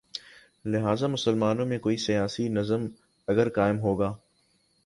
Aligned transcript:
لہذا 0.65 1.07
مسلمانوں 1.07 1.65
میں 1.65 1.79
کوئی 1.79 1.97
سیاسی 1.97 2.47
نظم 2.49 2.87
اگر 3.27 3.49
قائم 3.49 3.79
ہو 3.79 3.99
گا۔ 3.99 4.13